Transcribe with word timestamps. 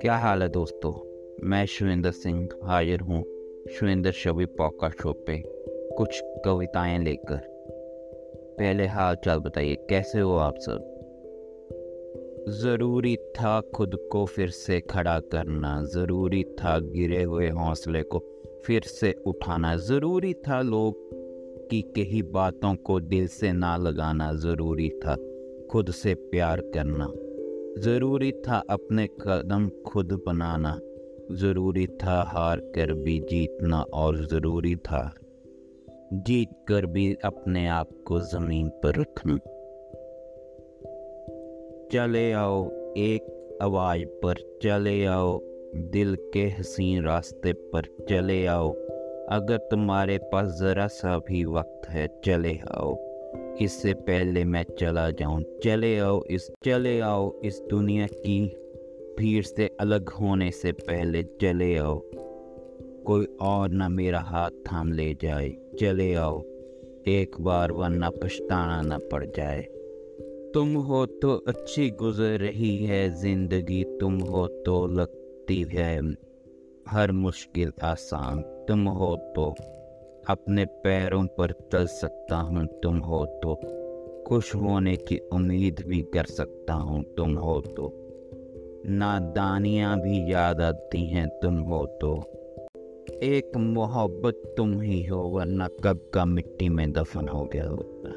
क्या 0.00 0.16
हाल 0.16 0.42
है 0.42 0.48
दोस्तों? 0.48 0.92
मैं 1.48 1.66
शुविंदर 1.66 2.10
सिंह 2.10 2.48
हाजिर 2.64 3.00
हूँ 3.00 3.24
शुविंदर 3.70 4.10
शबी 4.10 4.44
पॉका 4.44 4.88
शो 4.88 5.12
पे 5.12 5.42
कुछ 5.98 6.20
कविताएँ 6.24 6.98
लेकर। 6.98 7.36
पहले 8.58 8.86
हाल 8.86 9.14
चाल 9.14 9.38
बताइए, 9.38 9.74
कैसे 9.74 10.20
हो 10.20 10.36
आप 10.36 10.54
सब? 10.58 10.92
ज़रूरी 12.48 13.16
था 13.16 13.60
खुद 13.60 14.08
को 14.12 14.24
फिर 14.24 14.48
से 14.48 14.80
खड़ा 14.80 15.20
करना, 15.20 15.82
ज़रूरी 15.82 16.42
था 16.44 16.78
गिरे 16.78 17.22
हुए 17.22 17.48
हौसले 17.48 18.02
को 18.02 18.18
फिर 18.66 18.82
से 18.82 19.14
उठाना, 19.26 19.76
ज़रूरी 19.76 20.34
था 20.34 20.62
लोग 20.62 20.94
की 21.70 21.82
कही 21.82 22.22
बातों 22.22 22.74
को 22.74 23.00
दिल 23.00 23.28
से 23.28 23.52
ना 23.52 23.76
लगाना, 23.76 24.32
ज़रूरी 24.32 24.90
था 24.90 25.16
खुद 25.70 25.90
से 25.90 26.14
प्यार 26.14 26.60
करना। 26.60 27.12
ज़रूरी 27.78 28.32
था 28.32 28.62
अपने 28.70 29.06
कदम 29.06 29.70
खुद 29.86 30.12
बनाना। 30.26 30.80
ज़रूरी 31.32 31.86
था 31.86 32.22
हार 32.22 32.60
कर 32.60 32.92
भी 32.92 33.20
जीतना 33.20 33.82
और 33.82 34.26
ज़रूरी 34.26 34.76
था 34.76 35.14
जीत 36.12 36.50
कर 36.68 36.86
भी 36.86 37.16
अपने 37.24 37.66
आप 37.68 37.88
को 38.06 38.20
ज़मीन 38.20 38.68
पर 38.68 39.00
रखना। 39.00 39.36
चले 41.92 42.32
आओ, 42.32 42.70
एक 42.96 43.58
आवाज़ 43.62 44.04
पर 44.04 44.60
चले 44.62 45.04
आओ, 45.04 45.40
दिल 45.76 46.16
के 46.32 46.44
हसीन 46.48 47.04
रास्ते 47.04 47.52
पर 47.52 48.06
चले 48.08 48.46
आओ। 48.46 48.72
अगर 49.30 49.56
तुम्हारे 49.56 50.18
पास 50.18 50.48
ज़रा 50.48 50.86
सा 50.86 51.18
भी 51.18 51.44
वक्त 51.44 51.88
है, 51.88 52.20
चले 52.24 52.58
आओ। 52.70 53.15
इससे 53.62 53.94
पहले 53.94 54.44
मैं 54.44 54.64
चला 54.80 55.10
जाऊँ। 55.10 55.42
चले 55.64 55.98
आओ 55.98 56.22
इस, 56.24 56.50
चले 56.64 57.00
आओ 57.00 57.40
इस 57.40 57.62
दुनिया 57.70 58.06
की 58.06 58.56
भीड़ 59.18 59.44
से 59.44 59.76
अलग 59.80 60.08
होने 60.08 60.50
से 60.50 60.72
पहले 60.72 61.22
चले 61.22 61.76
आओ। 61.76 62.02
कोई 63.06 63.26
और 63.40 63.68
ना 63.68 63.88
मेरा 63.88 64.20
हाथ 64.20 64.50
थाम 64.50 64.92
ले 64.92 65.14
जाए। 65.22 65.56
चले 65.80 66.14
आओ। 66.14 66.42
एक 67.08 67.36
बार 67.40 67.72
वरना 67.72 68.10
पछताना 68.10 68.96
न 68.96 68.98
पड़ 69.12 69.26
जाए। 69.26 69.62
तुम 70.54 70.74
हो 70.74 71.06
तो 71.06 71.34
अच्छी 71.48 71.90
गुजर 71.90 72.38
रही 72.38 72.76
है। 72.76 73.10
ज़िंदगी 73.10 73.84
तुम 73.84 74.18
हो 74.18 74.46
तो 74.46 74.86
लगती 74.86 75.62
है। 75.62 76.14
हर 76.88 77.12
मुश्किल 77.12 77.72
आसान। 77.82 78.42
तुम 78.68 78.88
हो 78.88 79.16
तो 79.36 79.54
अपने 80.28 80.64
पैरों 80.64 81.26
पर 81.26 81.52
चल 81.72 81.86
सकता 81.86 82.36
हूँ, 82.36 82.66
तुम 82.66 82.98
हो 82.98 83.26
तो। 83.26 83.54
खुश 84.26 84.54
होने 84.54 84.96
की 84.96 85.18
उम्मीद 85.32 85.84
भी 85.86 86.02
कर 86.02 86.24
सकता 86.24 86.74
हूँ, 86.74 87.04
तुम 87.16 87.34
हो 87.34 87.60
तो। 87.60 87.92
नादानियाँ 88.86 90.00
भी 90.00 90.32
याद 90.32 90.60
आती 90.60 91.06
हैं, 91.06 91.28
तुम 91.28 91.58
हो 91.58 91.86
तो। 91.86 92.16
एक 93.22 93.56
मोहब्बत 93.56 94.54
तुम 94.56 94.80
ही 94.80 95.04
हो, 95.04 95.22
वरना 95.22 95.68
कब 95.84 96.10
का 96.14 96.24
मिट्टी 96.24 96.68
में 96.68 96.92
दफन 96.92 97.28
हो 97.28 97.44
गया 97.44 97.68
होता। 97.68 98.10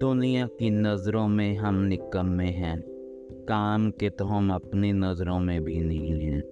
दुनिया 0.00 0.46
की 0.46 0.70
नज़रों 0.70 1.28
में 1.28 1.56
हम 1.56 1.74
निकम्मे 1.74 2.46
हैं, 2.46 2.82
काम 3.48 3.90
के 3.90 4.10
तो 4.10 4.24
हम 4.24 4.52
अपनी 4.52 4.92
नज़रों 4.92 5.38
में 5.38 5.64
भी 5.64 5.80
नहीं 5.80 6.20
हैं। 6.20 6.42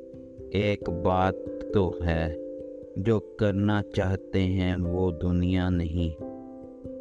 एक 0.54 0.90
बात 0.90 1.34
तो 1.74 1.98
है 2.02 2.49
जो 2.98 3.36
करना 3.40 3.82
चाहते 3.96 4.40
हैं 4.40 4.76
वो 4.76 5.10
दुनिया 5.12 5.68
नहीं 5.70 6.14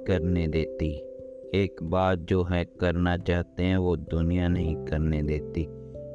करने 0.07 0.47
देती। 0.47 0.91
एक 1.55 1.75
बात 1.83 2.19
जो 2.19 2.43
है 2.43 2.65
करना 2.79 3.17
चाहते 3.17 3.63
हैं 3.63 3.77
वो 3.77 3.95
दुनिया 3.95 4.47
नहीं 4.47 4.75
करने 4.75 5.23
देती। 5.23 5.67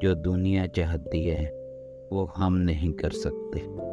जो 0.03 0.15
दुनिया 0.15 0.67
चाहती 0.67 1.25
है 1.25 1.47
वो 2.13 2.25
हम 2.37 2.55
नहीं 2.55 2.93
कर 2.93 3.11
सकते। 3.11 3.85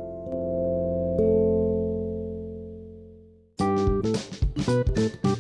thank 4.64 5.26
you 5.26 5.31